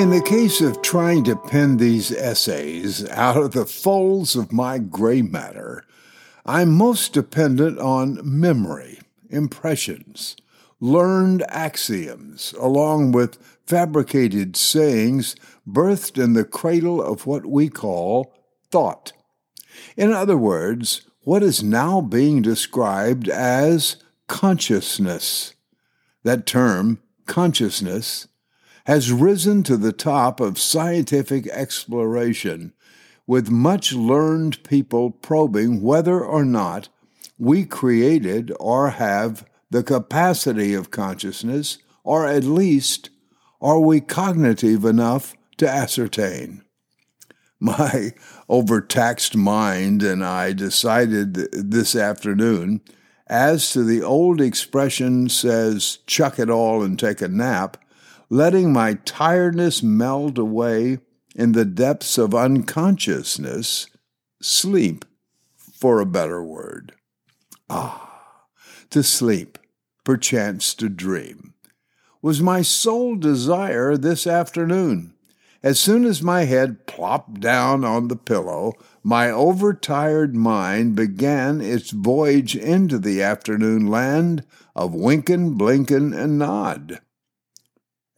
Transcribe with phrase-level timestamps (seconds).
[0.00, 4.78] In the case of trying to pen these essays out of the folds of my
[4.78, 5.84] gray matter,
[6.46, 10.36] I'm most dependent on memory, impressions,
[10.80, 13.36] learned axioms, along with
[13.66, 15.36] fabricated sayings
[15.68, 18.32] birthed in the cradle of what we call
[18.70, 19.12] thought.
[19.98, 23.96] In other words, what is now being described as
[24.28, 25.52] consciousness.
[26.22, 28.28] That term, consciousness,
[28.90, 32.72] has risen to the top of scientific exploration,
[33.24, 36.88] with much learned people probing whether or not
[37.38, 43.10] we created or have the capacity of consciousness, or at least
[43.60, 46.64] are we cognitive enough to ascertain.
[47.60, 48.12] My
[48.48, 52.80] overtaxed mind and I decided this afternoon,
[53.28, 57.79] as to the old expression says, chuck it all and take a nap,
[58.30, 60.98] letting my tiredness melt away
[61.34, 63.88] in the depths of unconsciousness,
[64.40, 65.04] sleep,
[65.56, 66.92] for a better word.
[67.68, 68.46] Ah,
[68.90, 69.58] to sleep,
[70.04, 71.54] perchance to dream,
[72.22, 75.14] was my sole desire this afternoon.
[75.62, 81.90] As soon as my head plopped down on the pillow, my overtired mind began its
[81.90, 84.44] voyage into the afternoon land
[84.76, 87.00] of winkin', blinkin', and nod.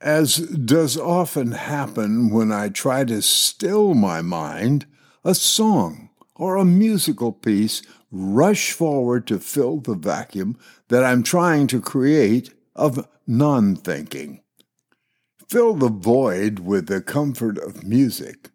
[0.00, 4.86] As does often happen when I try to still my mind,
[5.24, 11.66] a song or a musical piece rush forward to fill the vacuum that I'm trying
[11.68, 14.40] to create of non thinking.
[15.48, 18.50] Fill the void with the comfort of music,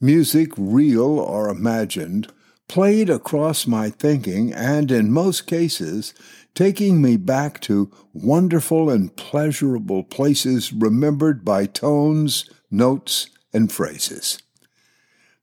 [0.00, 2.28] music real or imagined,
[2.68, 6.14] played across my thinking and, in most cases,
[6.54, 14.38] taking me back to wonderful and pleasurable places remembered by tones, notes, and phrases.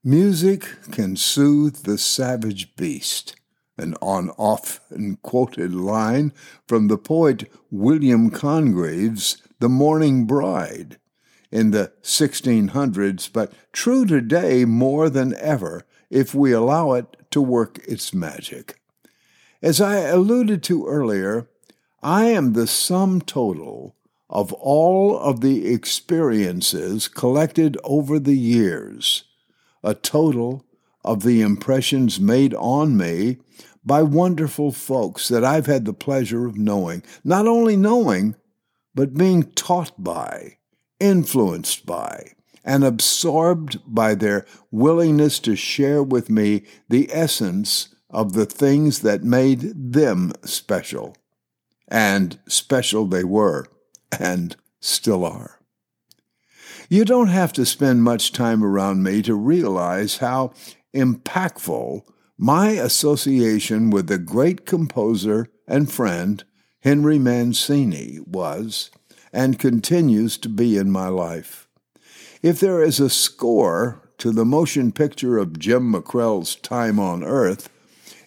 [0.04, 3.36] Music can soothe the savage beast,
[3.78, 6.32] an on often quoted line
[6.66, 10.98] from the poet William Congreve's The Mourning Bride
[11.52, 17.78] in the 1600s, but true today more than ever if we allow it to work
[17.86, 18.81] its magic.
[19.62, 21.48] As I alluded to earlier,
[22.02, 23.94] I am the sum total
[24.28, 29.22] of all of the experiences collected over the years,
[29.84, 30.64] a total
[31.04, 33.36] of the impressions made on me
[33.84, 38.34] by wonderful folks that I've had the pleasure of knowing, not only knowing,
[38.96, 40.56] but being taught by,
[40.98, 42.32] influenced by,
[42.64, 49.24] and absorbed by their willingness to share with me the essence of the things that
[49.24, 51.16] made them special.
[51.88, 53.66] And special they were,
[54.18, 55.58] and still are.
[56.88, 60.52] You don't have to spend much time around me to realize how
[60.94, 62.02] impactful
[62.36, 66.44] my association with the great composer and friend
[66.80, 68.90] Henry Mancini was
[69.32, 71.66] and continues to be in my life.
[72.42, 77.68] If there is a score to the motion picture of Jim MacKrell's Time on Earth,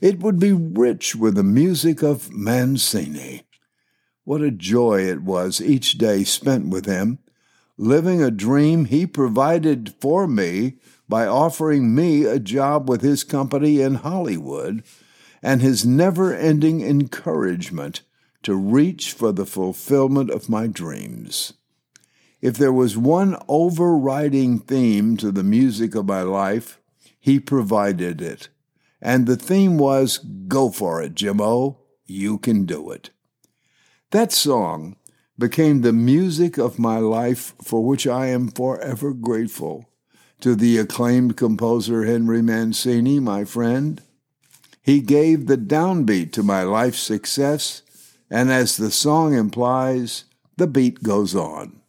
[0.05, 3.41] it would be rich with the music of Mancini.
[4.23, 7.17] What a joy it was each day spent with him,
[7.75, 10.75] living a dream he provided for me
[11.09, 14.83] by offering me a job with his company in Hollywood,
[15.41, 18.03] and his never ending encouragement
[18.43, 21.53] to reach for the fulfillment of my dreams.
[22.41, 26.79] If there was one overriding theme to the music of my life,
[27.19, 28.49] he provided it.
[29.01, 30.17] And the theme was
[30.47, 33.09] Go for it, Jimmo, you can do it.
[34.11, 34.95] That song
[35.37, 39.89] became the music of my life for which I am forever grateful
[40.41, 44.01] to the acclaimed composer Henry Mancini, my friend.
[44.81, 47.81] He gave the downbeat to my life's success,
[48.29, 50.25] and as the song implies,
[50.57, 51.81] the beat goes on.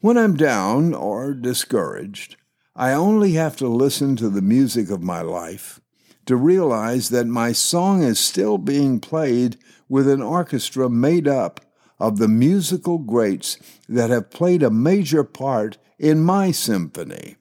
[0.00, 2.36] When I'm down or discouraged,
[2.76, 5.80] I only have to listen to the music of my life
[6.26, 9.56] to realize that my song is still being played
[9.88, 11.60] with an orchestra made up
[11.98, 17.36] of the musical greats that have played a major part in my symphony.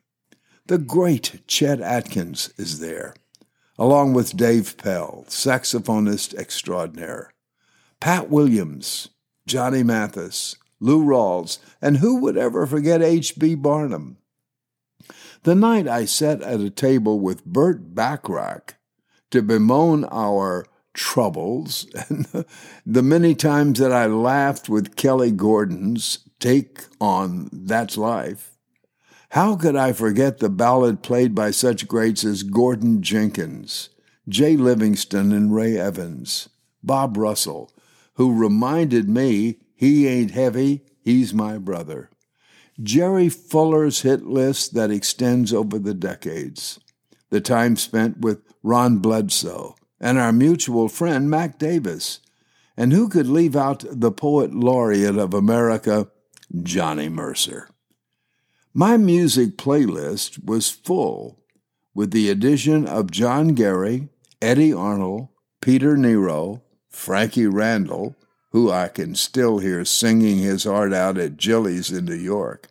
[0.68, 3.16] The great Chet Atkins is there,
[3.78, 7.34] along with Dave Pell, saxophonist extraordinaire,
[8.00, 9.10] Pat Williams,
[9.46, 13.56] Johnny Mathis, Lou Rawls, and who would ever forget H.B.
[13.56, 14.18] Barnum?
[15.44, 18.76] The night I sat at a table with Burt Bacharach
[19.32, 22.46] to bemoan our troubles and
[22.86, 28.58] the many times that I laughed with Kelly Gordon's take on That's Life,
[29.32, 33.90] How could I forget the ballad played by such greats as Gordon Jenkins,
[34.30, 36.48] Jay Livingston, and Ray Evans,
[36.84, 37.70] Bob Russell,
[38.14, 42.12] who reminded me he ain't heavy, he's my brother.
[42.82, 46.80] Jerry Fuller's hit list that extends over the decades.
[47.30, 52.20] The time spent with Ron Bledsoe and our mutual friend Mac Davis.
[52.76, 56.10] And who could leave out the poet laureate of America,
[56.64, 57.70] Johnny Mercer?
[58.74, 61.40] My music playlist was full
[61.94, 64.10] with the addition of John Gary,
[64.42, 65.28] Eddy Arnold,
[65.62, 68.16] Peter Nero, Frankie Randall,
[68.54, 72.70] who I can still hear singing his heart out at Jilly's in New York.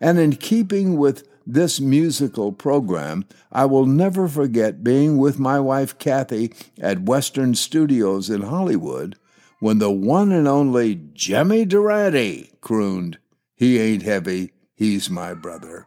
[0.00, 5.98] And in keeping with this musical program, I will never forget being with my wife
[5.98, 9.16] Kathy at Western Studios in Hollywood
[9.60, 13.18] when the one and only Jimmy Durante crooned,
[13.54, 15.86] He ain't heavy, he's my brother.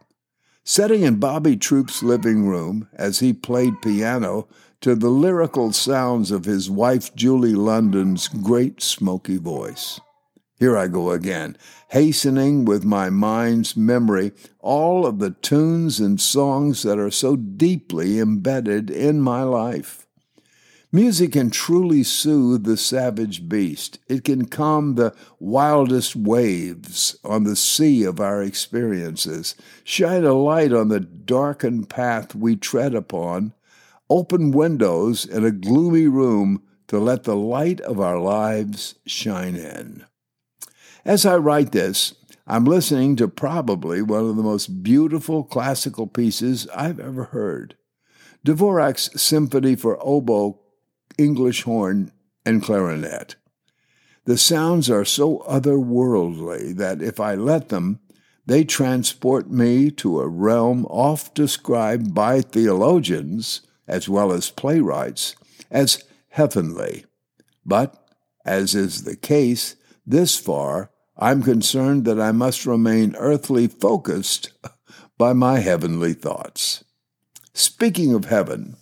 [0.70, 4.48] Sitting in Bobby Troup's living room as he played piano
[4.82, 9.98] to the lyrical sounds of his wife Julie London's great smoky voice.
[10.58, 11.56] Here I go again,
[11.88, 18.18] hastening with my mind's memory all of the tunes and songs that are so deeply
[18.18, 20.06] embedded in my life.
[20.90, 23.98] Music can truly soothe the savage beast.
[24.08, 29.54] It can calm the wildest waves on the sea of our experiences,
[29.84, 33.52] shine a light on the darkened path we tread upon,
[34.08, 40.06] open windows in a gloomy room to let the light of our lives shine in.
[41.04, 42.14] As I write this,
[42.46, 47.74] I'm listening to probably one of the most beautiful classical pieces I've ever heard
[48.46, 50.60] Dvorak's Symphony for Oboe,
[51.18, 52.12] English Horn,
[52.46, 53.34] and Clarinet.
[54.24, 58.00] The sounds are so otherworldly that if I let them,
[58.46, 65.34] they transport me to a realm oft described by theologians as well as playwrights,
[65.70, 67.04] as heavenly.
[67.64, 67.94] But,
[68.44, 69.76] as is the case,
[70.06, 74.52] this far, I'm concerned that I must remain earthly focused
[75.18, 76.84] by my heavenly thoughts.
[77.52, 78.76] Speaking of heaven,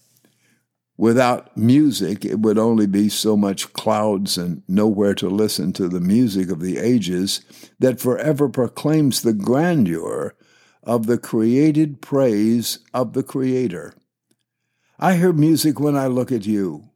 [0.96, 6.00] without music, it would only be so much clouds and nowhere to listen to the
[6.00, 7.40] music of the ages
[7.78, 10.34] that forever proclaims the grandeur
[10.82, 13.94] of the created praise of the Creator.
[14.98, 16.88] I hear music when I look at you.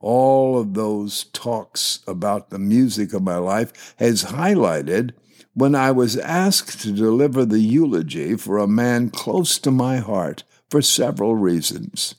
[0.00, 5.12] All of those talks about the music of my life has highlighted
[5.54, 10.44] when I was asked to deliver the eulogy for a man close to my heart
[10.68, 12.14] for several reasons.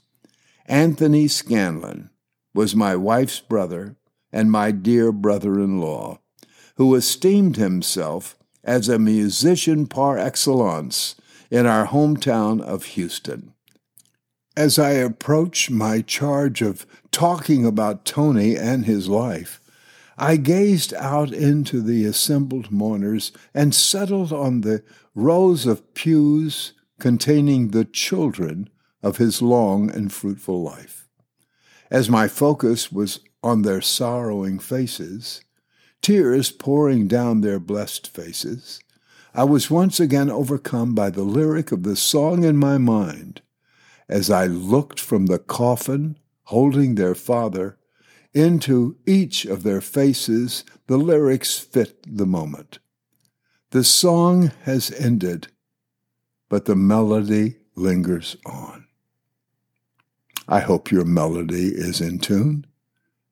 [0.69, 2.11] Anthony Scanlon
[2.53, 3.95] was my wife's brother
[4.31, 6.19] and my dear brother in law,
[6.75, 11.15] who esteemed himself as a musician par excellence
[11.49, 13.55] in our hometown of Houston.
[14.55, 19.59] As I approach my charge of talking about Tony and his life,
[20.19, 24.83] I gazed out into the assembled mourners and settled on the
[25.15, 28.69] rows of pews containing the children
[29.01, 31.07] of his long and fruitful life.
[31.89, 35.41] As my focus was on their sorrowing faces,
[36.01, 38.79] tears pouring down their blessed faces,
[39.33, 43.41] I was once again overcome by the lyric of the song in my mind
[44.09, 47.77] as I looked from the coffin holding their father
[48.33, 52.79] into each of their faces, the lyrics fit the moment.
[53.69, 55.47] The song has ended,
[56.49, 58.87] but the melody lingers on.
[60.51, 62.65] I hope your melody is in tune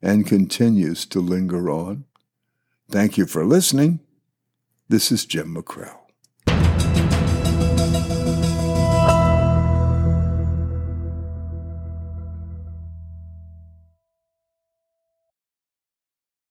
[0.03, 2.05] and continues to linger on.
[2.91, 4.01] Thank you for listening.
[4.87, 5.97] This is Jim MacKrell.